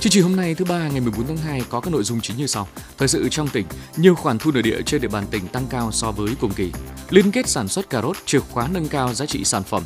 [0.00, 2.36] Chương trình hôm nay thứ ba ngày 14 tháng 2 có các nội dung chính
[2.36, 2.68] như sau.
[2.98, 3.66] Thời sự trong tỉnh,
[3.96, 6.72] nhiều khoản thu nội địa trên địa bàn tỉnh tăng cao so với cùng kỳ.
[7.10, 9.82] Liên kết sản xuất cà rốt chìa khóa nâng cao giá trị sản phẩm.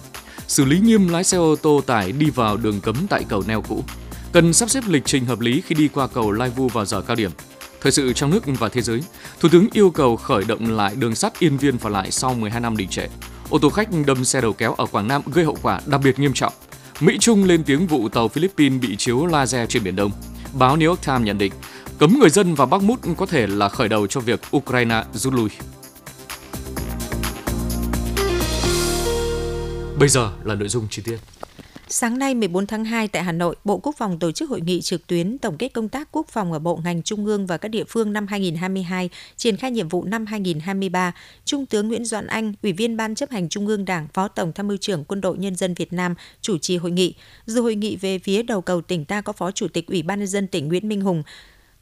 [0.47, 3.63] Xử lý nghiêm lái xe ô tô tải đi vào đường cấm tại cầu neo
[3.63, 3.85] cũ.
[4.33, 7.01] Cần sắp xếp lịch trình hợp lý khi đi qua cầu Lai Vu vào giờ
[7.01, 7.31] cao điểm.
[7.81, 9.03] Thời sự trong nước và thế giới,
[9.41, 12.61] Thủ tướng yêu cầu khởi động lại đường sắt Yên Viên và lại sau 12
[12.61, 13.07] năm đình trệ.
[13.51, 16.19] Ô tô khách đâm xe đầu kéo ở Quảng Nam gây hậu quả đặc biệt
[16.19, 16.53] nghiêm trọng.
[17.01, 20.11] Mỹ Trung lên tiếng vụ tàu Philippines bị chiếu laser trên Biển Đông.
[20.53, 21.53] Báo New York Times nhận định,
[21.99, 25.35] cấm người dân vào Bắc Mút có thể là khởi đầu cho việc Ukraine rút
[25.35, 25.49] lui.
[29.99, 31.19] Bây giờ là nội dung chi tiết.
[31.97, 34.83] Sáng nay 14 tháng 2 tại Hà Nội, Bộ Quốc phòng tổ chức hội nghị
[34.83, 37.69] trực tuyến tổng kết công tác quốc phòng ở bộ ngành trung ương và các
[37.69, 41.15] địa phương năm 2022, triển khai nhiệm vụ năm 2023.
[41.45, 44.53] Trung tướng Nguyễn Doãn Anh, Ủy viên Ban chấp hành Trung ương Đảng, Phó Tổng
[44.53, 47.15] tham mưu trưởng Quân đội Nhân dân Việt Nam chủ trì hội nghị.
[47.47, 50.19] Dự hội nghị về phía đầu cầu tỉnh ta có Phó Chủ tịch Ủy ban
[50.19, 51.23] nhân dân tỉnh Nguyễn Minh Hùng,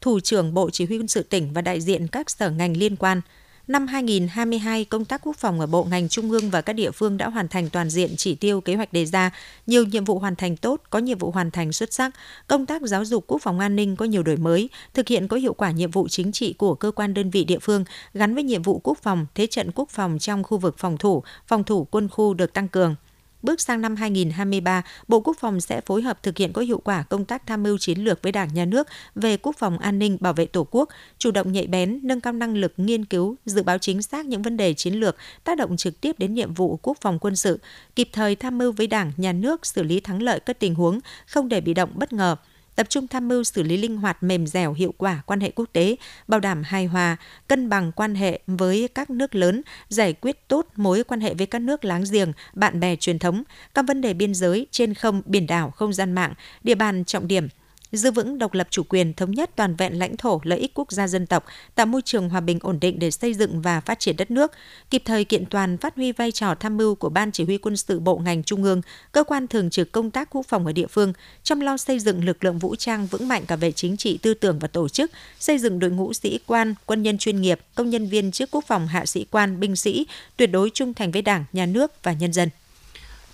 [0.00, 2.96] Thủ trưởng Bộ Chỉ huy quân sự tỉnh và đại diện các sở ngành liên
[2.96, 3.20] quan.
[3.68, 7.16] Năm 2022, công tác quốc phòng ở bộ ngành trung ương và các địa phương
[7.16, 9.30] đã hoàn thành toàn diện chỉ tiêu kế hoạch đề ra,
[9.66, 12.10] nhiều nhiệm vụ hoàn thành tốt, có nhiệm vụ hoàn thành xuất sắc,
[12.46, 15.36] công tác giáo dục quốc phòng an ninh có nhiều đổi mới, thực hiện có
[15.36, 18.44] hiệu quả nhiệm vụ chính trị của cơ quan đơn vị địa phương gắn với
[18.44, 21.84] nhiệm vụ quốc phòng, thế trận quốc phòng trong khu vực phòng thủ, phòng thủ
[21.84, 22.94] quân khu được tăng cường.
[23.42, 27.02] Bước sang năm 2023, Bộ Quốc phòng sẽ phối hợp thực hiện có hiệu quả
[27.02, 30.16] công tác tham mưu chiến lược với Đảng, Nhà nước về quốc phòng an ninh,
[30.20, 33.62] bảo vệ Tổ quốc, chủ động nhạy bén, nâng cao năng lực nghiên cứu, dự
[33.62, 36.78] báo chính xác những vấn đề chiến lược tác động trực tiếp đến nhiệm vụ
[36.82, 37.58] quốc phòng quân sự,
[37.96, 41.00] kịp thời tham mưu với Đảng, Nhà nước xử lý thắng lợi các tình huống,
[41.26, 42.36] không để bị động bất ngờ,
[42.74, 45.68] tập trung tham mưu xử lý linh hoạt mềm dẻo hiệu quả quan hệ quốc
[45.72, 45.96] tế,
[46.28, 47.16] bảo đảm hài hòa,
[47.48, 51.46] cân bằng quan hệ với các nước lớn, giải quyết tốt mối quan hệ với
[51.46, 53.42] các nước láng giềng, bạn bè truyền thống,
[53.74, 57.28] các vấn đề biên giới, trên không, biển đảo, không gian mạng, địa bàn trọng
[57.28, 57.48] điểm–
[57.92, 60.92] giữ vững độc lập chủ quyền, thống nhất toàn vẹn lãnh thổ, lợi ích quốc
[60.92, 61.44] gia dân tộc,
[61.74, 64.52] tạo môi trường hòa bình ổn định để xây dựng và phát triển đất nước,
[64.90, 67.76] kịp thời kiện toàn phát huy vai trò tham mưu của Ban Chỉ huy quân
[67.76, 68.80] sự Bộ ngành Trung ương,
[69.12, 72.24] cơ quan thường trực công tác quốc phòng ở địa phương, chăm lo xây dựng
[72.24, 75.10] lực lượng vũ trang vững mạnh cả về chính trị, tư tưởng và tổ chức,
[75.38, 78.64] xây dựng đội ngũ sĩ quan, quân nhân chuyên nghiệp, công nhân viên chức quốc
[78.66, 82.12] phòng, hạ sĩ quan, binh sĩ, tuyệt đối trung thành với Đảng, Nhà nước và
[82.12, 82.48] nhân dân.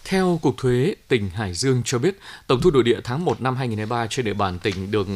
[0.05, 3.57] Theo Cục Thuế tỉnh Hải Dương cho biết, tổng thu nội địa tháng 1 năm
[3.57, 5.07] 2023 trên địa bàn tỉnh được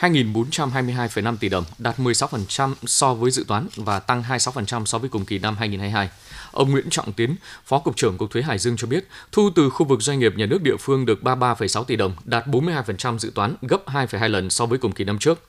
[0.00, 5.24] 2.422,5 tỷ đồng, đạt 16% so với dự toán và tăng 26% so với cùng
[5.24, 6.10] kỳ năm 2022.
[6.52, 9.70] Ông Nguyễn Trọng Tiến, Phó Cục trưởng Cục Thuế Hải Dương cho biết, thu từ
[9.70, 13.32] khu vực doanh nghiệp nhà nước địa phương được 33,6 tỷ đồng, đạt 42% dự
[13.34, 15.42] toán, gấp 2,2 lần so với cùng kỳ năm trước.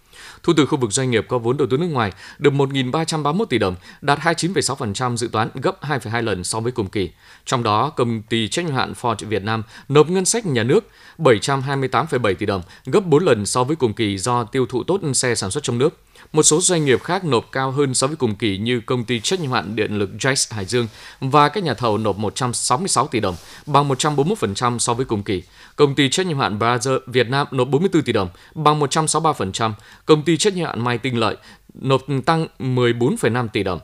[0.44, 3.58] Thu từ khu vực doanh nghiệp có vốn đầu tư nước ngoài được 1.331 tỷ
[3.58, 7.09] đồng, đạt 29,6% dự toán, gấp 2,2 lần so với cùng kỳ.
[7.46, 10.88] Trong đó, công ty trách nhiệm hạn Ford Việt Nam nộp ngân sách nhà nước
[11.18, 15.36] 728,7 tỷ đồng, gấp 4 lần so với cùng kỳ do tiêu thụ tốt xe
[15.36, 15.98] sản xuất trong nước.
[16.34, 19.19] Một số doanh nghiệp khác nộp cao hơn so với cùng kỳ như công ty
[19.19, 20.88] trách nhiệm hạn điện lực Jace Hải Dương
[21.19, 25.44] và các nhà thầu nộp 166 tỷ đồng, bằng 141% so với cùng kỳ.
[25.75, 29.72] Công ty trách nhiệm hạn Brazil Việt Nam nộp 44 tỷ đồng, bằng 163%.
[30.06, 31.38] Công ty trách nhiệm hạn Mai Tinh Lợi
[31.74, 33.80] nộp tăng 14,5 tỷ đồng.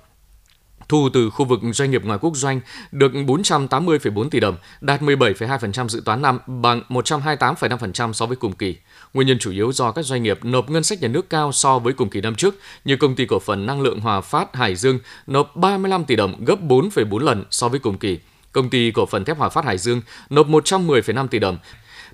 [0.90, 2.59] Thu từ khu vực doanh nghiệp ngoài quốc doanh
[2.92, 8.76] được 480,4 tỷ đồng, đạt 17,2% dự toán năm, bằng 128,5% so với cùng kỳ.
[9.14, 11.80] Nguyên nhân chủ yếu do các doanh nghiệp nộp ngân sách nhà nước cao so
[11.80, 12.56] với cùng kỳ năm trước,
[12.86, 16.46] như công ty cổ phần năng lượng Hòa Phát Hải Dương nộp 35 tỷ đồng,
[16.46, 18.20] gấp 4,4 lần so với cùng kỳ.
[18.52, 21.58] Công ty cổ phần thép Hòa Phát Hải Dương nộp 110,5 tỷ đồng,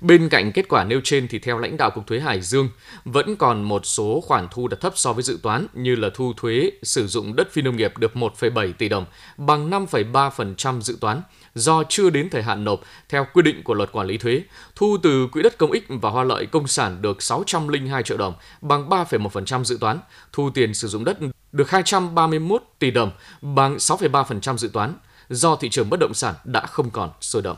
[0.02, 2.68] Bên cạnh kết quả nêu trên thì theo lãnh đạo Cục Thuế Hải Dương,
[3.04, 6.32] vẫn còn một số khoản thu đạt thấp so với dự toán như là thu
[6.36, 9.04] thuế sử dụng đất phi nông nghiệp được 1,7 tỷ đồng,
[9.36, 11.22] bằng 5,3% dự toán
[11.54, 14.42] do chưa đến thời hạn nộp theo quy định của luật quản lý thuế.
[14.76, 18.34] Thu từ quỹ đất công ích và hoa lợi công sản được 602 triệu đồng,
[18.60, 19.98] bằng 3,1% dự toán.
[20.32, 21.18] Thu tiền sử dụng đất
[21.52, 23.10] được 231 tỷ đồng,
[23.42, 24.94] bằng 6,3% dự toán
[25.28, 27.56] do thị trường bất động sản đã không còn sôi động.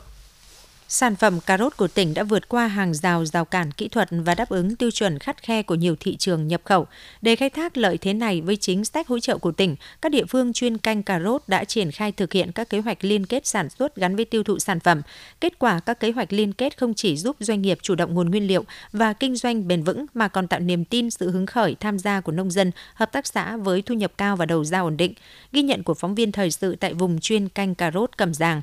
[0.87, 4.07] Sản phẩm cà rốt của tỉnh đã vượt qua hàng rào rào cản kỹ thuật
[4.11, 6.87] và đáp ứng tiêu chuẩn khắt khe của nhiều thị trường nhập khẩu.
[7.21, 10.25] Để khai thác lợi thế này với chính sách hỗ trợ của tỉnh, các địa
[10.25, 13.47] phương chuyên canh cà rốt đã triển khai thực hiện các kế hoạch liên kết
[13.47, 15.01] sản xuất gắn với tiêu thụ sản phẩm.
[15.41, 18.29] Kết quả các kế hoạch liên kết không chỉ giúp doanh nghiệp chủ động nguồn
[18.31, 21.75] nguyên liệu và kinh doanh bền vững mà còn tạo niềm tin sự hứng khởi
[21.79, 24.79] tham gia của nông dân, hợp tác xã với thu nhập cao và đầu ra
[24.79, 25.13] ổn định.
[25.51, 28.61] Ghi nhận của phóng viên thời sự tại vùng chuyên canh cà rốt Cẩm Giàng.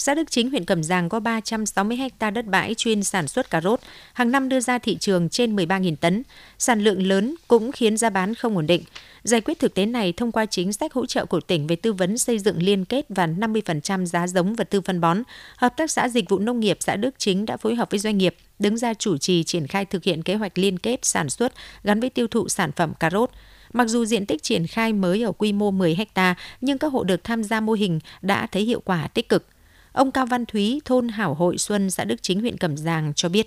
[0.00, 3.60] Xã Đức Chính, huyện Cẩm Giàng có 360 ha đất bãi chuyên sản xuất cà
[3.60, 3.80] rốt,
[4.12, 6.22] hàng năm đưa ra thị trường trên 13.000 tấn.
[6.58, 8.82] Sản lượng lớn cũng khiến giá bán không ổn định.
[9.22, 11.92] Giải quyết thực tế này thông qua chính sách hỗ trợ của tỉnh về tư
[11.92, 15.22] vấn xây dựng liên kết và 50% giá giống vật tư phân bón,
[15.56, 18.18] Hợp tác xã Dịch vụ Nông nghiệp xã Đức Chính đã phối hợp với doanh
[18.18, 21.52] nghiệp đứng ra chủ trì triển khai thực hiện kế hoạch liên kết sản xuất
[21.84, 23.30] gắn với tiêu thụ sản phẩm cà rốt.
[23.72, 27.04] Mặc dù diện tích triển khai mới ở quy mô 10 ha, nhưng các hộ
[27.04, 29.46] được tham gia mô hình đã thấy hiệu quả tích cực.
[29.92, 33.28] Ông Cao Văn Thúy, thôn Hảo Hội Xuân, xã Đức Chính, huyện Cẩm Giàng cho
[33.28, 33.46] biết.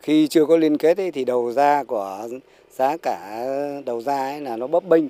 [0.00, 2.28] Khi chưa có liên kết ấy, thì đầu ra của
[2.70, 3.44] giá cả
[3.86, 5.04] đầu ra ấy là nó bấp bênh,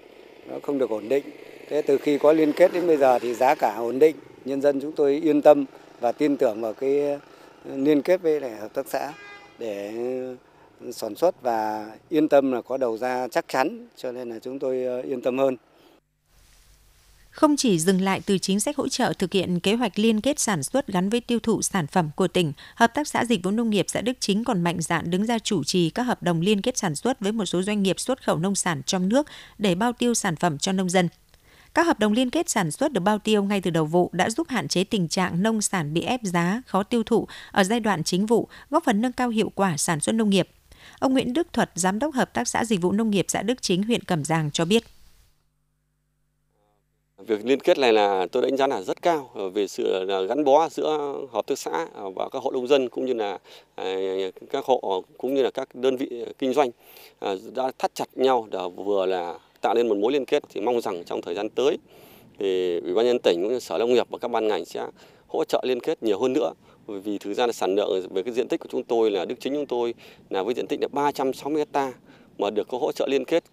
[0.46, 1.24] nó không được ổn định.
[1.68, 4.60] Thế từ khi có liên kết đến bây giờ thì giá cả ổn định, nhân
[4.60, 5.64] dân chúng tôi yên tâm
[6.00, 7.18] và tin tưởng vào cái
[7.64, 9.12] liên kết với lại hợp tác xã
[9.58, 9.92] để
[10.92, 14.58] sản xuất và yên tâm là có đầu ra chắc chắn cho nên là chúng
[14.58, 15.56] tôi ờ, yên tâm hơn.
[17.38, 20.38] Không chỉ dừng lại từ chính sách hỗ trợ thực hiện kế hoạch liên kết
[20.38, 23.50] sản xuất gắn với tiêu thụ sản phẩm của tỉnh, Hợp tác xã Dịch vụ
[23.50, 26.40] Nông nghiệp xã Đức Chính còn mạnh dạn đứng ra chủ trì các hợp đồng
[26.40, 29.26] liên kết sản xuất với một số doanh nghiệp xuất khẩu nông sản trong nước
[29.58, 31.08] để bao tiêu sản phẩm cho nông dân.
[31.74, 34.30] Các hợp đồng liên kết sản xuất được bao tiêu ngay từ đầu vụ đã
[34.30, 37.80] giúp hạn chế tình trạng nông sản bị ép giá, khó tiêu thụ ở giai
[37.80, 40.48] đoạn chính vụ, góp phần nâng cao hiệu quả sản xuất nông nghiệp.
[40.98, 43.62] Ông Nguyễn Đức Thuật, Giám đốc Hợp tác xã Dịch vụ Nông nghiệp xã Đức
[43.62, 44.84] Chính, huyện Cẩm Giàng cho biết.
[47.26, 50.26] Việc liên kết này là tôi đánh giá là rất cao ờ, về sự ờ,
[50.26, 53.38] gắn bó giữa hợp tác xã ờ, và các hộ nông dân cũng như là
[54.50, 56.70] các hộ cũng như là các đơn vị kinh doanh
[57.54, 60.42] đã thắt chặt nhau để vừa là tạo nên một mối liên kết.
[60.48, 61.78] Thì mong rằng trong thời gian tới
[62.38, 64.86] thì ủy ban nhân tỉnh cũng như sở nông nghiệp và các ban ngành sẽ
[65.28, 66.52] hỗ trợ liên kết nhiều hơn nữa.
[66.86, 69.34] Vì thực ra là sản lượng về cái diện tích của chúng tôi là, đức
[69.40, 69.94] chính chúng tôi
[70.30, 71.92] là với diện tích là 360 hecta
[72.38, 73.44] mà được có hỗ trợ liên kết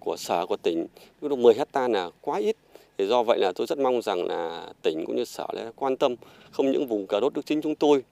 [0.00, 0.86] của sở, của tỉnh
[1.20, 2.56] lúc 10 hecta là quá ít
[3.00, 5.96] thì do vậy là tôi rất mong rằng là tỉnh cũng như sở sẽ quan
[5.96, 6.14] tâm
[6.50, 8.02] không những vùng cà rốt đức chính chúng tôi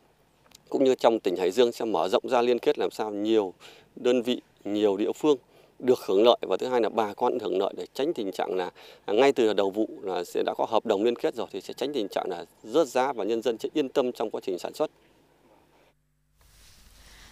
[0.69, 3.55] cũng như trong tỉnh Hải Dương sẽ mở rộng ra liên kết làm sao nhiều
[3.97, 5.37] đơn vị, nhiều địa phương
[5.79, 8.55] được hưởng lợi và thứ hai là bà con hưởng lợi để tránh tình trạng
[8.55, 8.71] là
[9.07, 11.75] ngay từ đầu vụ là sẽ đã có hợp đồng liên kết rồi thì sẽ
[11.75, 14.59] tránh tình trạng là rớt giá và nhân dân sẽ yên tâm trong quá trình
[14.59, 14.91] sản xuất.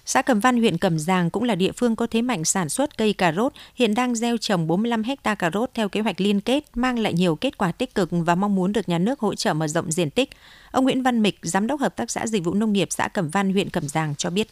[0.09, 2.99] Xã Cẩm Văn, huyện Cẩm Giàng cũng là địa phương có thế mạnh sản xuất
[2.99, 6.41] cây cà rốt, hiện đang gieo trồng 45 hecta cà rốt theo kế hoạch liên
[6.41, 9.35] kết, mang lại nhiều kết quả tích cực và mong muốn được nhà nước hỗ
[9.35, 10.31] trợ mở rộng diện tích.
[10.71, 13.29] Ông Nguyễn Văn Mịch, Giám đốc Hợp tác xã Dịch vụ Nông nghiệp xã Cẩm
[13.29, 14.49] Văn, huyện Cẩm Giàng cho biết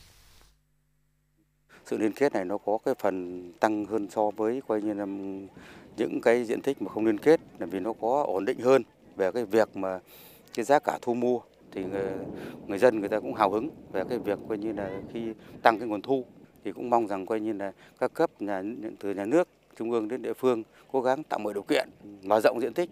[1.86, 5.06] sự liên kết này nó có cái phần tăng hơn so với coi như là
[5.96, 8.82] những cái diện tích mà không liên kết là vì nó có ổn định hơn
[9.16, 9.98] về cái việc mà
[10.54, 11.40] cái giá cả thu mua
[11.74, 12.02] thì người,
[12.66, 15.32] người dân người ta cũng hào hứng về cái việc coi như là khi
[15.62, 16.24] tăng cái nguồn thu
[16.64, 18.62] thì cũng mong rằng coi như là các cấp nhà
[19.00, 20.62] từ nhà nước trung ương đến địa phương
[20.92, 21.88] cố gắng tạo mọi điều kiện
[22.22, 22.90] mở rộng diện tích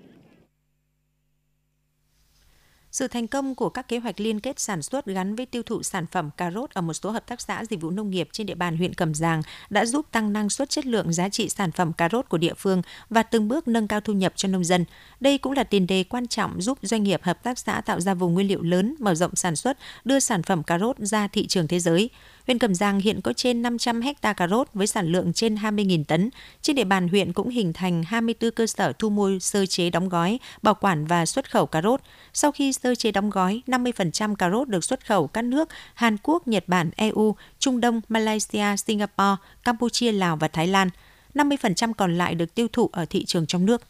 [2.92, 5.82] sự thành công của các kế hoạch liên kết sản xuất gắn với tiêu thụ
[5.82, 8.46] sản phẩm cà rốt ở một số hợp tác xã dịch vụ nông nghiệp trên
[8.46, 11.72] địa bàn huyện Cẩm Giàng đã giúp tăng năng suất chất lượng giá trị sản
[11.72, 14.64] phẩm cà rốt của địa phương và từng bước nâng cao thu nhập cho nông
[14.64, 14.84] dân.
[15.20, 18.14] Đây cũng là tiền đề quan trọng giúp doanh nghiệp hợp tác xã tạo ra
[18.14, 21.46] vùng nguyên liệu lớn, mở rộng sản xuất, đưa sản phẩm cà rốt ra thị
[21.46, 22.10] trường thế giới.
[22.46, 26.04] Huyện Cẩm Giang hiện có trên 500 hecta cà rốt với sản lượng trên 20.000
[26.04, 26.30] tấn.
[26.62, 30.08] Trên địa bàn huyện cũng hình thành 24 cơ sở thu mua sơ chế đóng
[30.08, 32.00] gói, bảo quản và xuất khẩu cà rốt.
[32.32, 36.16] Sau khi sơ chế đóng gói, 50% cà rốt được xuất khẩu các nước Hàn
[36.22, 40.88] Quốc, Nhật Bản, EU, Trung Đông, Malaysia, Singapore, Campuchia, Lào và Thái Lan.
[41.34, 43.82] 50% còn lại được tiêu thụ ở thị trường trong nước.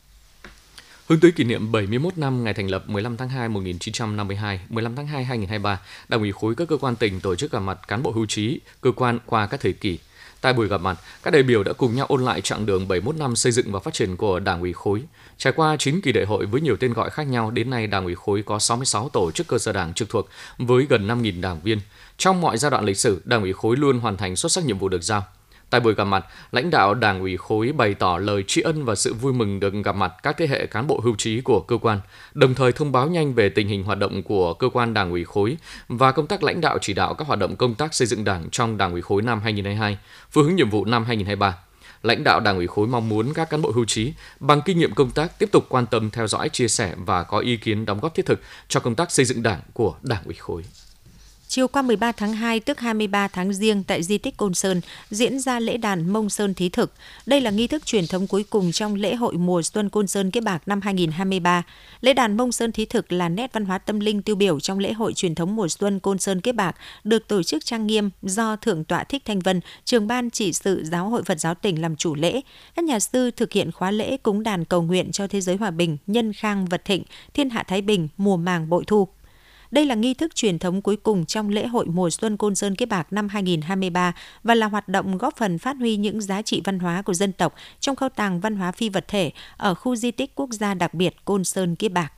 [1.06, 5.06] Hướng tới kỷ niệm 71 năm ngày thành lập 15 tháng 2 1952, 15 tháng
[5.06, 8.10] 2 2023, Đảng ủy khối các cơ quan tỉnh tổ chức gặp mặt cán bộ
[8.10, 9.98] hưu trí, cơ quan qua các thời kỳ.
[10.40, 13.16] Tại buổi gặp mặt, các đại biểu đã cùng nhau ôn lại chặng đường 71
[13.16, 15.02] năm xây dựng và phát triển của Đảng ủy khối.
[15.38, 18.04] Trải qua 9 kỳ đại hội với nhiều tên gọi khác nhau, đến nay Đảng
[18.04, 21.60] ủy khối có 66 tổ chức cơ sở đảng trực thuộc với gần 5.000 đảng
[21.60, 21.78] viên.
[22.16, 24.78] Trong mọi giai đoạn lịch sử, Đảng ủy khối luôn hoàn thành xuất sắc nhiệm
[24.78, 25.24] vụ được giao.
[25.72, 28.94] Tại buổi gặp mặt, lãnh đạo Đảng ủy khối bày tỏ lời tri ân và
[28.94, 31.76] sự vui mừng được gặp mặt các thế hệ cán bộ hưu trí của cơ
[31.76, 32.00] quan,
[32.34, 35.24] đồng thời thông báo nhanh về tình hình hoạt động của cơ quan Đảng ủy
[35.24, 35.56] khối
[35.88, 38.50] và công tác lãnh đạo chỉ đạo các hoạt động công tác xây dựng Đảng
[38.50, 39.98] trong Đảng ủy khối năm 2022,
[40.30, 41.58] phương hướng nhiệm vụ năm 2023
[42.02, 44.94] lãnh đạo đảng ủy khối mong muốn các cán bộ hưu trí bằng kinh nghiệm
[44.94, 48.00] công tác tiếp tục quan tâm theo dõi chia sẻ và có ý kiến đóng
[48.00, 50.62] góp thiết thực cho công tác xây dựng đảng của đảng ủy khối.
[51.54, 54.80] Chiều qua 13 tháng 2 tức 23 tháng Giêng tại di tích Côn Sơn
[55.10, 56.92] diễn ra lễ đàn Mông Sơn Thí Thực.
[57.26, 60.30] Đây là nghi thức truyền thống cuối cùng trong lễ hội mùa xuân Côn Sơn
[60.30, 61.62] Kiếp Bạc năm 2023.
[62.00, 64.78] Lễ đàn Mông Sơn Thí Thực là nét văn hóa tâm linh tiêu biểu trong
[64.78, 68.10] lễ hội truyền thống mùa xuân Côn Sơn Kiếp Bạc, được tổ chức trang nghiêm
[68.22, 71.82] do Thượng tọa Thích Thanh Vân, trường ban trị sự Giáo hội Phật giáo tỉnh
[71.82, 72.40] làm chủ lễ.
[72.74, 75.70] Các nhà sư thực hiện khóa lễ cúng đàn cầu nguyện cho thế giới hòa
[75.70, 77.02] bình, nhân khang vật thịnh,
[77.34, 79.08] thiên hạ thái bình, mùa màng bội thu.
[79.72, 82.76] Đây là nghi thức truyền thống cuối cùng trong lễ hội mùa xuân Côn Sơn
[82.76, 86.62] Kiếp Bạc năm 2023 và là hoạt động góp phần phát huy những giá trị
[86.64, 89.96] văn hóa của dân tộc trong kho tàng văn hóa phi vật thể ở khu
[89.96, 92.12] di tích quốc gia đặc biệt Côn Sơn Kiếp Bạc.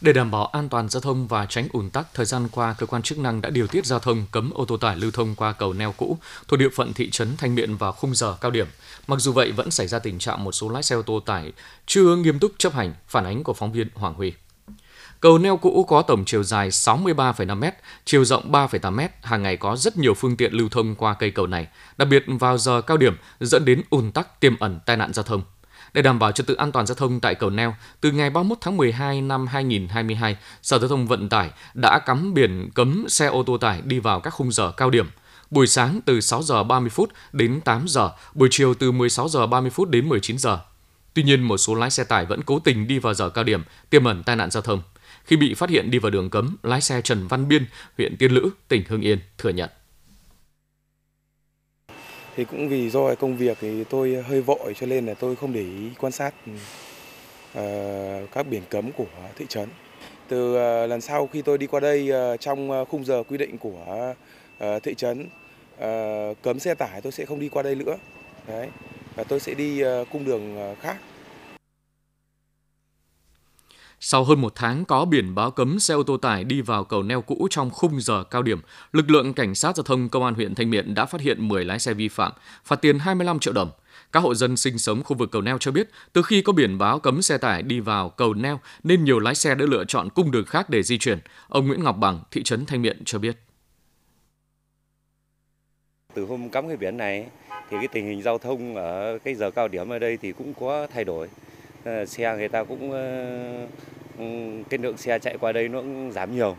[0.00, 2.86] Để đảm bảo an toàn giao thông và tránh ùn tắc, thời gian qua, cơ
[2.86, 5.52] quan chức năng đã điều tiết giao thông cấm ô tô tải lưu thông qua
[5.52, 8.66] cầu neo cũ thuộc địa phận thị trấn Thanh Miện vào khung giờ cao điểm.
[9.06, 11.52] Mặc dù vậy, vẫn xảy ra tình trạng một số lái xe ô tô tải
[11.86, 14.32] chưa nghiêm túc chấp hành, phản ánh của phóng viên Hoàng Huy.
[15.20, 17.64] Cầu neo cũ có tổng chiều dài 63,5 m,
[18.04, 21.30] chiều rộng 3,8 m, hàng ngày có rất nhiều phương tiện lưu thông qua cây
[21.30, 24.96] cầu này, đặc biệt vào giờ cao điểm dẫn đến ùn tắc tiềm ẩn tai
[24.96, 25.42] nạn giao thông.
[25.94, 28.58] Để đảm bảo trật tự an toàn giao thông tại cầu neo, từ ngày 31
[28.60, 33.42] tháng 12 năm 2022, Sở Giao thông Vận tải đã cắm biển cấm xe ô
[33.42, 35.10] tô tải đi vào các khung giờ cao điểm.
[35.50, 39.46] Buổi sáng từ 6 giờ 30 phút đến 8 giờ, buổi chiều từ 16 giờ
[39.46, 40.58] 30 phút đến 19 giờ.
[41.14, 43.62] Tuy nhiên, một số lái xe tải vẫn cố tình đi vào giờ cao điểm,
[43.90, 44.82] tiềm ẩn tai nạn giao thông.
[45.28, 47.66] Khi bị phát hiện đi vào đường cấm, lái xe Trần Văn Biên,
[47.96, 49.70] huyện Tiên Lữ, tỉnh Hưng Yên thừa nhận.
[52.36, 55.52] Thì cũng vì do công việc thì tôi hơi vội cho nên là tôi không
[55.52, 59.06] để ý quan sát uh, các biển cấm của
[59.36, 59.68] thị trấn.
[60.28, 63.58] Từ uh, lần sau khi tôi đi qua đây uh, trong khung giờ quy định
[63.58, 64.14] của
[64.64, 65.28] uh, thị trấn
[65.74, 67.96] uh, cấm xe tải tôi sẽ không đi qua đây nữa.
[68.46, 68.68] Đấy.
[69.14, 70.96] Và tôi sẽ đi uh, cung đường uh, khác.
[74.00, 77.02] Sau hơn một tháng có biển báo cấm xe ô tô tải đi vào cầu
[77.02, 78.60] neo cũ trong khung giờ cao điểm,
[78.92, 81.64] lực lượng cảnh sát giao thông công an huyện Thanh Miện đã phát hiện 10
[81.64, 82.32] lái xe vi phạm,
[82.64, 83.70] phạt tiền 25 triệu đồng.
[84.12, 86.78] Các hộ dân sinh sống khu vực cầu neo cho biết, từ khi có biển
[86.78, 90.08] báo cấm xe tải đi vào cầu neo nên nhiều lái xe đã lựa chọn
[90.10, 91.18] cung đường khác để di chuyển.
[91.48, 93.36] Ông Nguyễn Ngọc Bằng, thị trấn Thanh Miện cho biết.
[96.14, 97.26] Từ hôm cắm cái biển này
[97.70, 100.54] thì cái tình hình giao thông ở cái giờ cao điểm ở đây thì cũng
[100.60, 101.28] có thay đổi.
[101.88, 103.02] Ờ, xe người ta cũng ờ,
[104.18, 104.24] ừ,
[104.70, 106.56] cái lượng xe chạy qua đây nó cũng giảm nhiều.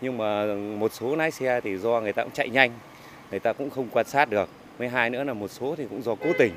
[0.00, 2.70] Nhưng mà một số lái xe thì do người ta cũng chạy nhanh,
[3.30, 4.48] người ta cũng không quan sát được.
[4.78, 6.52] Với hai nữa là một số thì cũng do cố tình,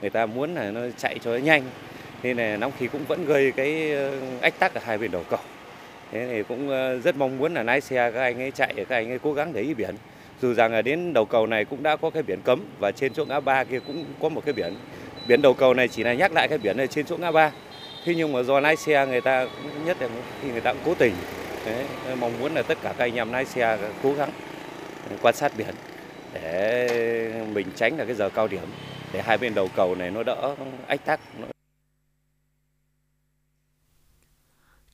[0.00, 1.62] người ta muốn là nó chạy cho nó nhanh.
[2.22, 5.24] Nên là nóng khí cũng vẫn gây cái ờ, ách tắc ở hai bên đầu
[5.30, 5.40] cầu.
[6.12, 6.68] Thế thì cũng
[7.04, 9.52] rất mong muốn là lái xe các anh ấy chạy, các anh ấy cố gắng
[9.52, 9.94] để ý biển.
[10.42, 13.12] Dù rằng là đến đầu cầu này cũng đã có cái biển cấm và trên
[13.12, 14.74] chỗ ngã ba kia cũng có một cái biển
[15.26, 17.50] biển đầu cầu này chỉ là nhắc lại cái biển này trên chỗ ngã ba.
[18.04, 19.46] Thế nhưng mà do lái xe người ta
[19.84, 20.08] nhất là
[20.42, 21.14] khi người ta cũng cố tình.
[21.66, 21.84] Đấy,
[22.20, 24.30] mong muốn là tất cả các anh em lái xe cố gắng
[25.22, 25.74] quan sát biển
[26.34, 28.62] để mình tránh là cái giờ cao điểm
[29.12, 30.54] để hai bên đầu cầu này nó đỡ
[30.86, 31.20] ách tắc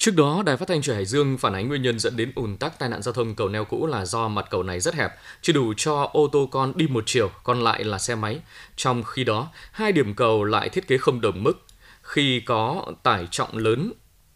[0.07, 2.57] Trước đó, Đài Phát thanh Truyền Hải Dương phản ánh nguyên nhân dẫn đến ùn
[2.57, 5.13] tắc tai nạn giao thông cầu neo cũ là do mặt cầu này rất hẹp,
[5.43, 8.41] chưa đủ cho ô tô con đi một chiều, còn lại là xe máy.
[8.77, 11.67] Trong khi đó, hai điểm cầu lại thiết kế không đồng mức.
[12.03, 13.93] Khi có tải trọng lớn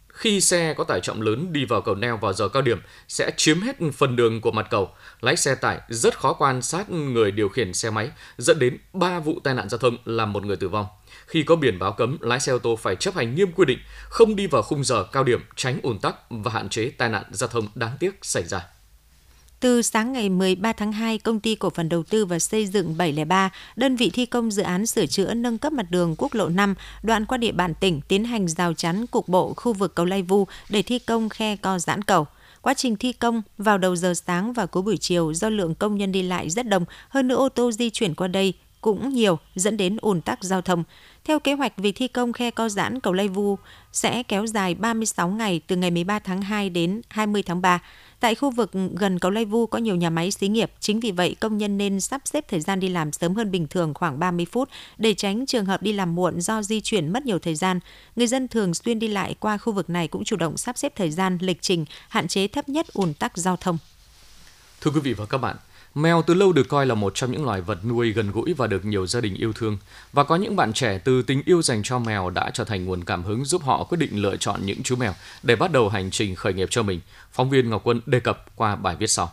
[0.09, 3.31] khi xe có tải trọng lớn đi vào cầu neo vào giờ cao điểm sẽ
[3.37, 4.91] chiếm hết phần đường của mặt cầu.
[5.21, 9.21] Lái xe tải rất khó quan sát người điều khiển xe máy, dẫn đến 3
[9.21, 10.87] vụ tai nạn giao thông làm một người tử vong.
[11.31, 13.79] Khi có biển báo cấm, lái xe ô tô phải chấp hành nghiêm quy định,
[14.09, 17.23] không đi vào khung giờ cao điểm, tránh ùn tắc và hạn chế tai nạn
[17.31, 18.67] giao thông đáng tiếc xảy ra.
[19.61, 22.97] Từ sáng ngày 13 tháng 2, công ty cổ phần đầu tư và xây dựng
[22.97, 26.49] 703, đơn vị thi công dự án sửa chữa nâng cấp mặt đường quốc lộ
[26.49, 30.07] 5 đoạn qua địa bàn tỉnh tiến hành rào chắn cục bộ khu vực cầu
[30.07, 32.27] Lai Vu để thi công khe co giãn cầu.
[32.63, 35.99] Quá trình thi công vào đầu giờ sáng và cuối buổi chiều do lượng công
[35.99, 39.39] nhân đi lại rất đông, hơn nữa ô tô di chuyển qua đây cũng nhiều
[39.55, 40.85] dẫn đến ùn tắc giao thông.
[41.25, 43.59] Theo kế hoạch, việc thi công khe co giãn cầu Lây Vu
[43.93, 47.83] sẽ kéo dài 36 ngày từ ngày 13 tháng 2 đến 20 tháng 3.
[48.21, 51.11] Tại khu vực gần cầu Lây Vu có nhiều nhà máy xí nghiệp, chính vì
[51.11, 54.19] vậy công nhân nên sắp xếp thời gian đi làm sớm hơn bình thường khoảng
[54.19, 54.69] 30 phút
[54.99, 57.81] để tránh trường hợp đi làm muộn do di chuyển mất nhiều thời gian.
[58.17, 60.93] Người dân thường xuyên đi lại qua khu vực này cũng chủ động sắp xếp
[60.97, 63.79] thời gian, lịch trình, hạn chế thấp nhất ùn tắc giao thông.
[64.81, 65.57] Thưa quý vị và các bạn,
[65.94, 68.66] Mèo từ lâu được coi là một trong những loài vật nuôi gần gũi và
[68.66, 69.78] được nhiều gia đình yêu thương.
[70.12, 73.04] Và có những bạn trẻ từ tình yêu dành cho mèo đã trở thành nguồn
[73.04, 76.11] cảm hứng giúp họ quyết định lựa chọn những chú mèo để bắt đầu hành
[76.11, 77.00] trình khởi nghiệp cho mình.
[77.32, 79.32] Phóng viên Ngọc Quân đề cập qua bài viết sau.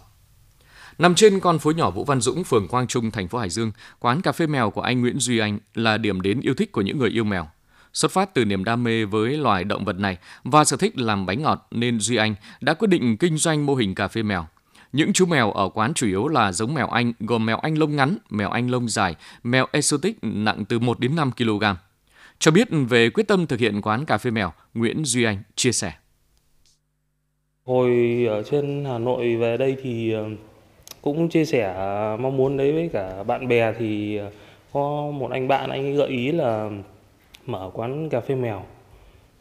[0.97, 3.71] Nằm trên con phố nhỏ Vũ Văn Dũng, phường Quang Trung, thành phố Hải Dương,
[3.99, 6.81] quán cà phê mèo của anh Nguyễn Duy Anh là điểm đến yêu thích của
[6.81, 7.47] những người yêu mèo.
[7.93, 11.25] Xuất phát từ niềm đam mê với loài động vật này và sở thích làm
[11.25, 14.47] bánh ngọt nên Duy Anh đã quyết định kinh doanh mô hình cà phê mèo.
[14.93, 17.95] Những chú mèo ở quán chủ yếu là giống mèo Anh gồm mèo Anh lông
[17.95, 21.63] ngắn, mèo Anh lông dài, mèo exotic nặng từ 1 đến 5 kg.
[22.39, 25.71] Cho biết về quyết tâm thực hiện quán cà phê mèo, Nguyễn Duy Anh chia
[25.71, 25.93] sẻ.
[27.65, 27.91] Hồi
[28.29, 30.25] ở trên Hà Nội về đây thì ờ,
[31.01, 34.31] cũng chia sẻ ờ, mong muốn đấy với cả bạn bè thì ờ,
[34.73, 36.69] có một anh bạn anh ấy gợi ý là
[37.45, 38.63] mở quán cà phê mèo.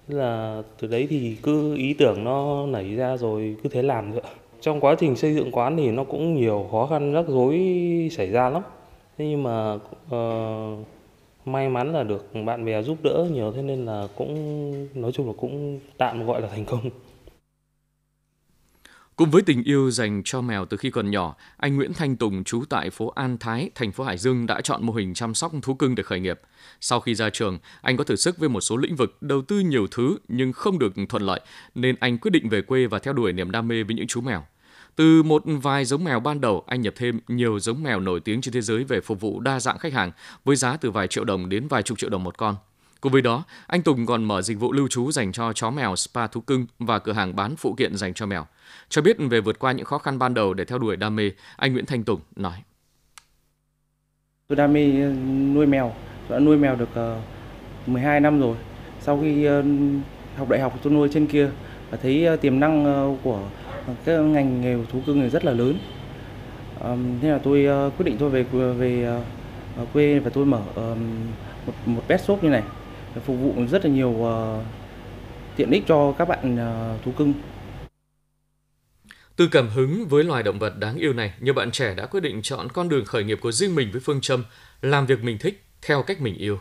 [0.08, 4.12] Thế là từ đấy thì cứ ý tưởng nó nảy ra rồi cứ thế làm
[4.12, 4.22] thôi.
[4.66, 7.58] Trong quá trình xây dựng quán thì nó cũng nhiều khó khăn rắc rối
[8.12, 8.62] xảy ra lắm.
[9.18, 10.86] Thế nhưng mà uh,
[11.44, 15.26] may mắn là được bạn bè giúp đỡ nhiều thế nên là cũng nói chung
[15.26, 16.90] là cũng tạm gọi là thành công.
[19.16, 22.44] Cùng với tình yêu dành cho mèo từ khi còn nhỏ, anh Nguyễn Thanh Tùng
[22.44, 25.52] trú tại phố An Thái, thành phố Hải Dương đã chọn mô hình chăm sóc
[25.62, 26.40] thú cưng để khởi nghiệp.
[26.80, 29.60] Sau khi ra trường, anh có thử sức với một số lĩnh vực, đầu tư
[29.60, 31.40] nhiều thứ nhưng không được thuận lợi,
[31.74, 34.20] nên anh quyết định về quê và theo đuổi niềm đam mê với những chú
[34.20, 34.42] mèo.
[34.96, 38.40] Từ một vài giống mèo ban đầu, anh nhập thêm nhiều giống mèo nổi tiếng
[38.40, 40.10] trên thế giới về phục vụ đa dạng khách hàng
[40.44, 42.56] với giá từ vài triệu đồng đến vài chục triệu đồng một con.
[43.00, 45.96] Cùng với đó, anh Tùng còn mở dịch vụ lưu trú dành cho chó mèo
[45.96, 48.46] spa thú cưng và cửa hàng bán phụ kiện dành cho mèo.
[48.88, 51.30] Cho biết về vượt qua những khó khăn ban đầu để theo đuổi đam mê,
[51.56, 52.62] anh Nguyễn Thanh Tùng nói.
[54.48, 55.12] Tôi đam mê ờ,
[55.54, 55.94] nuôi mèo,
[56.28, 57.20] tôi đã nuôi mèo được ờ,
[57.86, 58.56] 12 năm rồi.
[59.00, 59.64] Sau khi ờ,
[60.36, 61.50] học đại học tôi nuôi trên kia
[61.90, 62.84] và thấy tiềm năng
[63.22, 63.48] của
[64.04, 65.78] cái ngành nghề thú cưng này rất là lớn.
[67.22, 68.42] Thế là tôi ờ, quyết định tôi về
[68.78, 69.04] về
[69.76, 70.62] ờ, quê và tôi mở
[71.66, 72.62] một một pet shop như này
[73.24, 74.62] phục vụ rất là nhiều ờ,
[75.56, 76.56] tiện ích cho các bạn
[77.04, 77.32] thú cưng
[79.36, 82.20] từ cảm hứng với loài động vật đáng yêu này, nhiều bạn trẻ đã quyết
[82.20, 84.44] định chọn con đường khởi nghiệp của riêng mình với phương châm
[84.82, 86.58] làm việc mình thích theo cách mình yêu.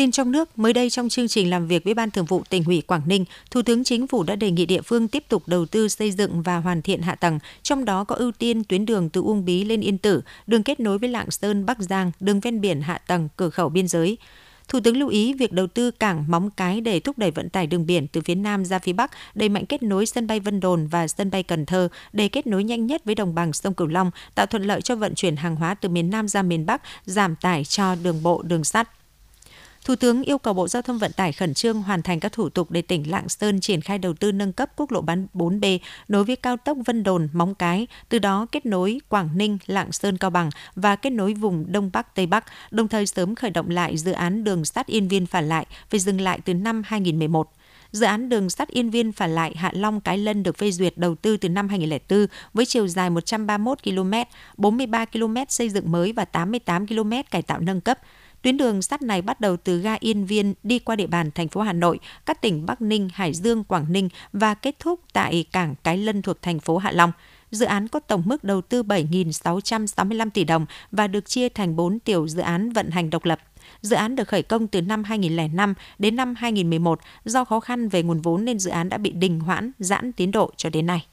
[0.00, 2.64] Tin trong nước, mới đây trong chương trình làm việc với Ban Thường vụ tỉnh
[2.64, 5.66] ủy Quảng Ninh, Thủ tướng Chính phủ đã đề nghị địa phương tiếp tục đầu
[5.66, 9.10] tư xây dựng và hoàn thiện hạ tầng, trong đó có ưu tiên tuyến đường
[9.10, 12.40] từ Uông Bí lên Yên Tử, đường kết nối với Lạng Sơn, Bắc Giang, đường
[12.40, 14.18] ven biển hạ tầng, cửa khẩu biên giới.
[14.68, 17.66] Thủ tướng lưu ý việc đầu tư cảng Móng Cái để thúc đẩy vận tải
[17.66, 20.60] đường biển từ phía Nam ra phía Bắc, đẩy mạnh kết nối sân bay Vân
[20.60, 23.74] Đồn và sân bay Cần Thơ để kết nối nhanh nhất với đồng bằng sông
[23.74, 26.66] Cửu Long, tạo thuận lợi cho vận chuyển hàng hóa từ miền Nam ra miền
[26.66, 28.88] Bắc, giảm tải cho đường bộ, đường sắt.
[29.84, 32.48] Thủ tướng yêu cầu Bộ Giao thông Vận tải khẩn trương hoàn thành các thủ
[32.48, 35.78] tục để tỉnh Lạng Sơn triển khai đầu tư nâng cấp quốc lộ bán 4B
[36.08, 39.92] nối với cao tốc Vân Đồn, Móng Cái, từ đó kết nối Quảng Ninh, Lạng
[39.92, 43.50] Sơn, Cao Bằng và kết nối vùng Đông Bắc, Tây Bắc, đồng thời sớm khởi
[43.50, 46.82] động lại dự án đường sắt Yên Viên phản Lại phải dừng lại từ năm
[46.86, 47.50] 2011.
[47.92, 50.98] Dự án đường sắt Yên Viên Phả Lại Hạ Long Cái Lân được phê duyệt
[50.98, 54.12] đầu tư từ năm 2004 với chiều dài 131 km,
[54.56, 57.98] 43 km xây dựng mới và 88 km cải tạo nâng cấp.
[58.42, 61.48] Tuyến đường sắt này bắt đầu từ ga Yên Viên đi qua địa bàn thành
[61.48, 65.44] phố Hà Nội, các tỉnh Bắc Ninh, Hải Dương, Quảng Ninh và kết thúc tại
[65.52, 67.12] cảng Cái Lân thuộc thành phố Hạ Long.
[67.50, 71.98] Dự án có tổng mức đầu tư 7.665 tỷ đồng và được chia thành 4
[71.98, 73.40] tiểu dự án vận hành độc lập.
[73.80, 77.00] Dự án được khởi công từ năm 2005 đến năm 2011.
[77.24, 80.30] Do khó khăn về nguồn vốn nên dự án đã bị đình hoãn, giãn tiến
[80.30, 81.06] độ cho đến nay.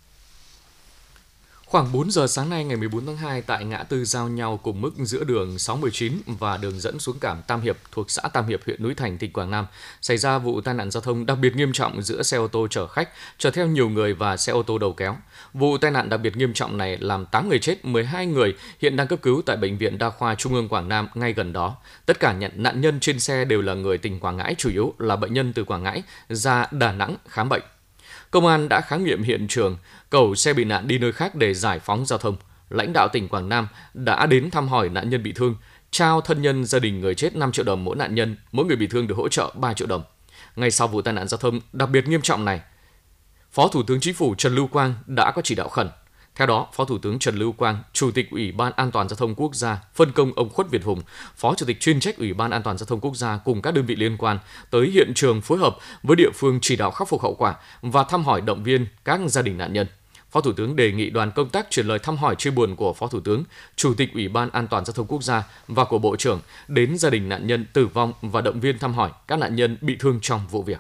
[1.69, 4.82] Khoảng 4 giờ sáng nay ngày 14 tháng 2 tại ngã tư giao nhau cùng
[4.82, 8.60] mức giữa đường 619 và đường dẫn xuống cảng Tam Hiệp thuộc xã Tam Hiệp
[8.65, 9.65] huyện núi Thành tỉnh Quảng Nam
[10.01, 12.67] xảy ra vụ tai nạn giao thông đặc biệt nghiêm trọng giữa xe ô tô
[12.67, 15.15] chở khách chở theo nhiều người và xe ô tô đầu kéo.
[15.53, 18.95] Vụ tai nạn đặc biệt nghiêm trọng này làm 8 người chết, 12 người hiện
[18.95, 21.75] đang cấp cứu tại bệnh viện đa khoa Trung ương Quảng Nam ngay gần đó.
[22.06, 24.93] Tất cả nhận nạn nhân trên xe đều là người tỉnh Quảng Ngãi, chủ yếu
[24.97, 27.63] là bệnh nhân từ Quảng Ngãi ra Đà Nẵng khám bệnh.
[28.31, 29.77] Công an đã khám nghiệm hiện trường,
[30.09, 32.35] cầu xe bị nạn đi nơi khác để giải phóng giao thông.
[32.69, 35.55] Lãnh đạo tỉnh Quảng Nam đã đến thăm hỏi nạn nhân bị thương,
[35.91, 38.75] trao thân nhân gia đình người chết 5 triệu đồng mỗi nạn nhân, mỗi người
[38.75, 40.03] bị thương được hỗ trợ 3 triệu đồng.
[40.55, 42.61] Ngay sau vụ tai nạn giao thông đặc biệt nghiêm trọng này,
[43.51, 45.89] Phó Thủ tướng Chính phủ Trần Lưu Quang đã có chỉ đạo khẩn
[46.38, 49.15] theo đó, Phó Thủ tướng Trần Lưu Quang, Chủ tịch Ủy ban An toàn giao
[49.15, 51.02] thông quốc gia, phân công ông Khuất Việt Hùng,
[51.36, 53.73] Phó Chủ tịch chuyên trách Ủy ban An toàn giao thông quốc gia cùng các
[53.73, 57.10] đơn vị liên quan tới hiện trường phối hợp với địa phương chỉ đạo khắc
[57.10, 59.88] phục hậu quả và thăm hỏi động viên các gia đình nạn nhân.
[60.32, 62.93] Phó Thủ tướng đề nghị đoàn công tác truyền lời thăm hỏi chia buồn của
[62.93, 63.43] Phó Thủ tướng,
[63.76, 66.97] Chủ tịch Ủy ban An toàn giao thông quốc gia và của Bộ trưởng đến
[66.97, 69.95] gia đình nạn nhân tử vong và động viên thăm hỏi các nạn nhân bị
[70.00, 70.80] thương trong vụ việc.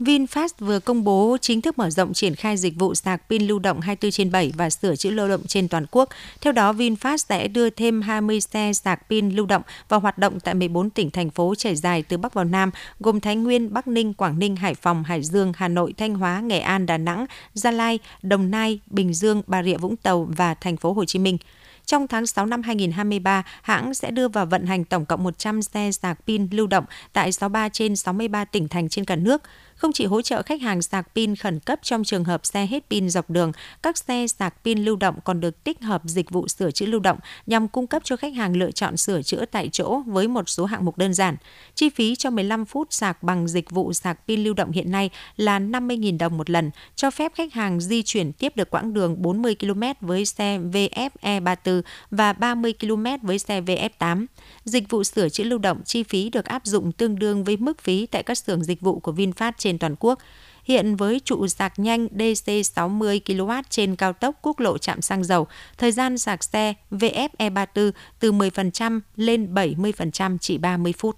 [0.00, 3.58] VinFast vừa công bố chính thức mở rộng triển khai dịch vụ sạc pin lưu
[3.58, 6.08] động 24 trên 7 và sửa chữa lưu động trên toàn quốc.
[6.40, 10.40] Theo đó, VinFast sẽ đưa thêm 20 xe sạc pin lưu động vào hoạt động
[10.40, 13.88] tại 14 tỉnh thành phố trải dài từ Bắc vào Nam, gồm Thái Nguyên, Bắc
[13.88, 17.26] Ninh, Quảng Ninh, Hải Phòng, Hải Dương, Hà Nội, Thanh Hóa, Nghệ An, Đà Nẵng,
[17.54, 21.18] Gia Lai, Đồng Nai, Bình Dương, Bà Rịa Vũng Tàu và thành phố Hồ Chí
[21.18, 21.38] Minh.
[21.86, 25.92] Trong tháng 6 năm 2023, hãng sẽ đưa vào vận hành tổng cộng 100 xe
[25.92, 29.42] sạc pin lưu động tại 63 trên 63 tỉnh thành trên cả nước
[29.76, 32.84] không chỉ hỗ trợ khách hàng sạc pin khẩn cấp trong trường hợp xe hết
[32.90, 36.48] pin dọc đường, các xe sạc pin lưu động còn được tích hợp dịch vụ
[36.48, 39.68] sửa chữa lưu động nhằm cung cấp cho khách hàng lựa chọn sửa chữa tại
[39.72, 41.36] chỗ với một số hạng mục đơn giản.
[41.74, 45.10] Chi phí cho 15 phút sạc bằng dịch vụ sạc pin lưu động hiện nay
[45.36, 49.22] là 50.000 đồng một lần, cho phép khách hàng di chuyển tiếp được quãng đường
[49.22, 54.26] 40 km với xe VFE34 và 30 km với xe VF8.
[54.64, 57.82] Dịch vụ sửa chữa lưu động chi phí được áp dụng tương đương với mức
[57.82, 60.18] phí tại các xưởng dịch vụ của VinFast trên toàn quốc.
[60.64, 65.24] Hiện với trụ sạc nhanh DC 60 kW trên cao tốc quốc lộ chạm xăng
[65.24, 65.46] dầu,
[65.78, 71.16] thời gian sạc xe VF E34 từ 10% lên 70% chỉ 30 phút.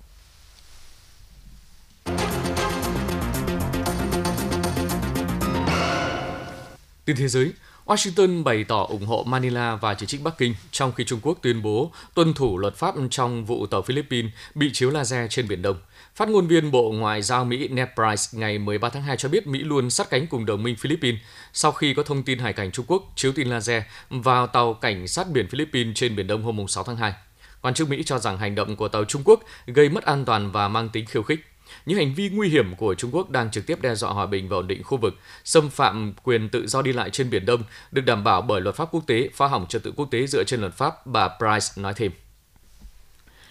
[7.04, 7.52] Tin thế giới,
[7.86, 11.38] Washington bày tỏ ủng hộ Manila và chỉ trích Bắc Kinh, trong khi Trung Quốc
[11.42, 15.62] tuyên bố tuân thủ luật pháp trong vụ tàu Philippines bị chiếu laser trên Biển
[15.62, 15.76] Đông.
[16.14, 19.46] Phát ngôn viên Bộ Ngoại giao Mỹ Ned Price ngày 13 tháng 2 cho biết
[19.46, 21.20] Mỹ luôn sát cánh cùng đồng minh Philippines
[21.52, 25.08] sau khi có thông tin hải cảnh Trung Quốc chiếu tin laser vào tàu cảnh
[25.08, 27.12] sát biển Philippines trên Biển Đông hôm 6 tháng 2.
[27.60, 30.52] Quan chức Mỹ cho rằng hành động của tàu Trung Quốc gây mất an toàn
[30.52, 31.40] và mang tính khiêu khích.
[31.86, 34.48] Những hành vi nguy hiểm của Trung Quốc đang trực tiếp đe dọa hòa bình
[34.48, 37.62] và ổn định khu vực, xâm phạm quyền tự do đi lại trên Biển Đông,
[37.92, 40.44] được đảm bảo bởi luật pháp quốc tế, phá hỏng trật tự quốc tế dựa
[40.44, 42.12] trên luật pháp, bà Price nói thêm.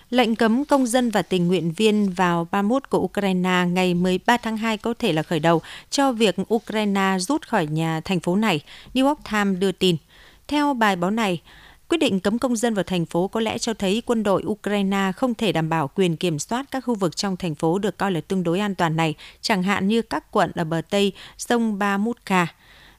[0.09, 4.57] Lệnh cấm công dân và tình nguyện viên vào Bakhmut của Ukraine ngày 13 tháng
[4.57, 8.61] 2 có thể là khởi đầu cho việc Ukraine rút khỏi nhà thành phố này,
[8.93, 9.97] New York Times đưa tin.
[10.47, 11.41] Theo bài báo này,
[11.89, 15.11] Quyết định cấm công dân vào thành phố có lẽ cho thấy quân đội Ukraine
[15.15, 18.11] không thể đảm bảo quyền kiểm soát các khu vực trong thành phố được coi
[18.11, 21.79] là tương đối an toàn này, chẳng hạn như các quận ở bờ Tây sông
[21.79, 22.47] Bamutka.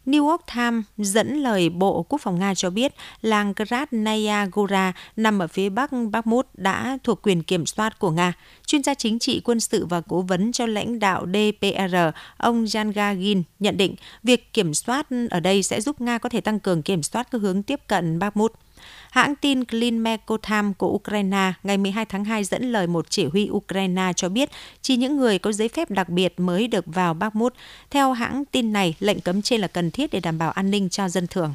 [0.09, 5.39] New York Times dẫn lời Bộ Quốc phòng Nga cho biết làng Krasnaya Gora nằm
[5.39, 8.33] ở phía bắc Bakhmut đã thuộc quyền kiểm soát của Nga.
[8.67, 11.97] Chuyên gia chính trị quân sự và cố vấn cho lãnh đạo DPR,
[12.37, 16.41] ông Jan Gagin nhận định việc kiểm soát ở đây sẽ giúp Nga có thể
[16.41, 18.53] tăng cường kiểm soát các hướng tiếp cận Bakhmut.
[19.19, 24.13] Hãng tin Klinmekotam của Ukraine ngày 12 tháng 2 dẫn lời một chỉ huy Ukraine
[24.17, 24.51] cho biết
[24.83, 27.55] chỉ những người có giấy phép đặc biệt mới được vào Bakhmut.
[27.91, 30.89] Theo hãng tin này, lệnh cấm trên là cần thiết để đảm bảo an ninh
[30.89, 31.55] cho dân thường.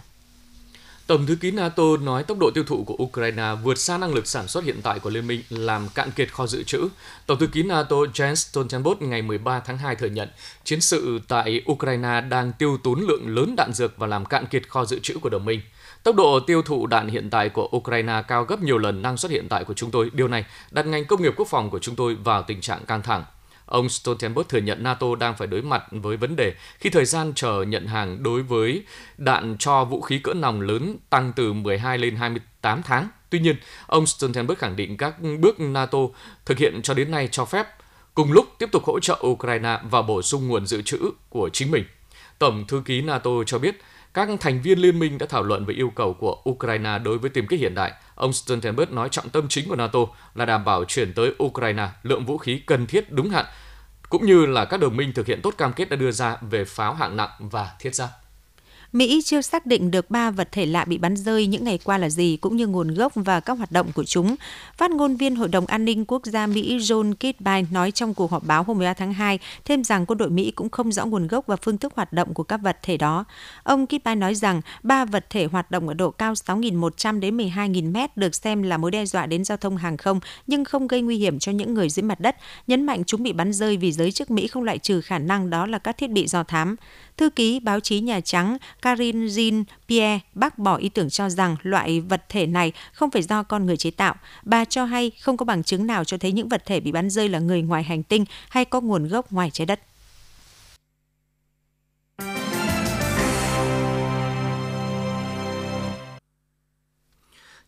[1.07, 4.27] Tổng thư ký NATO nói tốc độ tiêu thụ của Ukraine vượt xa năng lực
[4.27, 6.87] sản xuất hiện tại của Liên minh làm cạn kiệt kho dự trữ.
[7.25, 10.29] Tổng thư ký NATO Jens Stoltenberg ngày 13 tháng 2 thừa nhận
[10.63, 14.69] chiến sự tại Ukraine đang tiêu tốn lượng lớn đạn dược và làm cạn kiệt
[14.69, 15.61] kho dự trữ của đồng minh.
[16.03, 19.31] Tốc độ tiêu thụ đạn hiện tại của Ukraine cao gấp nhiều lần năng suất
[19.31, 20.09] hiện tại của chúng tôi.
[20.13, 23.01] Điều này đặt ngành công nghiệp quốc phòng của chúng tôi vào tình trạng căng
[23.01, 23.23] thẳng.
[23.65, 27.33] Ông Stoltenberg thừa nhận NATO đang phải đối mặt với vấn đề khi thời gian
[27.35, 28.83] chờ nhận hàng đối với
[29.17, 33.07] đạn cho vũ khí cỡ nòng lớn tăng từ 12 lên 28 tháng.
[33.29, 33.55] Tuy nhiên,
[33.87, 35.99] ông Stoltenberg khẳng định các bước NATO
[36.45, 37.67] thực hiện cho đến nay cho phép
[38.13, 40.97] cùng lúc tiếp tục hỗ trợ Ukraine và bổ sung nguồn dự trữ
[41.29, 41.83] của chính mình.
[42.39, 43.81] Tổng thư ký NATO cho biết
[44.13, 47.29] các thành viên liên minh đã thảo luận về yêu cầu của Ukraine đối với
[47.29, 47.93] tiêm kích hiện đại.
[48.15, 49.99] Ông Stoltenberg nói trọng tâm chính của NATO
[50.35, 53.45] là đảm bảo chuyển tới Ukraine lượng vũ khí cần thiết đúng hạn,
[54.09, 56.65] cũng như là các đồng minh thực hiện tốt cam kết đã đưa ra về
[56.65, 58.09] pháo hạng nặng và thiết giáp.
[58.93, 61.97] Mỹ chưa xác định được ba vật thể lạ bị bắn rơi những ngày qua
[61.97, 64.35] là gì cũng như nguồn gốc và các hoạt động của chúng.
[64.77, 68.31] Phát ngôn viên Hội đồng An ninh Quốc gia Mỹ John Kirby nói trong cuộc
[68.31, 71.27] họp báo hôm 13 tháng 2 thêm rằng quân đội Mỹ cũng không rõ nguồn
[71.27, 73.25] gốc và phương thức hoạt động của các vật thể đó.
[73.63, 77.91] Ông Kirby nói rằng ba vật thể hoạt động ở độ cao 6.100 đến 12.000
[77.91, 81.01] mét được xem là mối đe dọa đến giao thông hàng không nhưng không gây
[81.01, 82.35] nguy hiểm cho những người dưới mặt đất,
[82.67, 85.49] nhấn mạnh chúng bị bắn rơi vì giới chức Mỹ không loại trừ khả năng
[85.49, 86.75] đó là các thiết bị do thám.
[87.17, 92.01] Thư ký báo chí Nhà Trắng Karine Jean-Pierre bác bỏ ý tưởng cho rằng loại
[92.01, 94.15] vật thể này không phải do con người chế tạo.
[94.43, 97.09] Bà cho hay không có bằng chứng nào cho thấy những vật thể bị bắn
[97.09, 99.79] rơi là người ngoài hành tinh hay có nguồn gốc ngoài trái đất.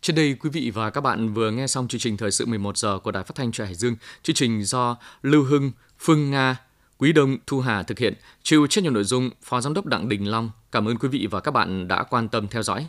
[0.00, 2.76] Trên đây, quý vị và các bạn vừa nghe xong chương trình Thời sự 11
[2.76, 3.96] giờ của Đài Phát thanh Trẻ Hải Dương.
[4.22, 6.56] Chương trình do Lưu Hưng, Phương Nga,
[6.98, 10.08] Quý Đông, Thu Hà thực hiện, chịu trách nhiệm nội dung Phó Giám đốc Đặng
[10.08, 10.50] Đình Long.
[10.72, 12.86] Cảm ơn quý vị và các bạn đã quan tâm theo dõi.